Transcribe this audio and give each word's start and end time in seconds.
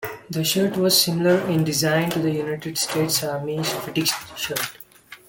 The 0.31 0.43
shirt 0.43 0.77
was 0.77 0.99
similar 0.99 1.41
in 1.47 1.63
design 1.63 2.09
to 2.09 2.19
the 2.19 2.31
United 2.31 2.75
States 2.75 3.23
Army 3.23 3.63
fatigue 3.63 4.09
shirt. 4.35 4.79